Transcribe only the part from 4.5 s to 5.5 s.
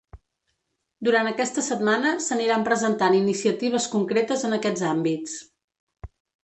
en aquests àmbits.